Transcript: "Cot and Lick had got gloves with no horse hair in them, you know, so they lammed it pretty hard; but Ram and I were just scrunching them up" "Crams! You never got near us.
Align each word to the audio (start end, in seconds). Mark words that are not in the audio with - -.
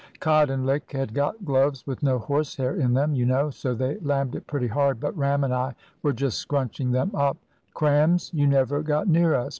"Cot 0.19 0.49
and 0.49 0.65
Lick 0.65 0.93
had 0.93 1.13
got 1.13 1.45
gloves 1.45 1.85
with 1.85 2.01
no 2.01 2.17
horse 2.17 2.55
hair 2.55 2.73
in 2.73 2.95
them, 2.95 3.13
you 3.13 3.23
know, 3.23 3.51
so 3.51 3.75
they 3.75 3.97
lammed 3.99 4.33
it 4.33 4.47
pretty 4.47 4.65
hard; 4.65 4.99
but 4.99 5.15
Ram 5.15 5.43
and 5.43 5.53
I 5.53 5.75
were 6.01 6.11
just 6.11 6.39
scrunching 6.39 6.91
them 6.91 7.11
up" 7.13 7.37
"Crams! 7.75 8.31
You 8.33 8.47
never 8.47 8.81
got 8.81 9.07
near 9.07 9.35
us. 9.35 9.49